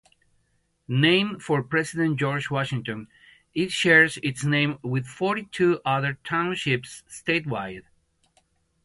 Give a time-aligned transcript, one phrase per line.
[0.87, 3.07] Named for President George Washington
[3.53, 7.83] it shares its name with forty-two other Townships statewide.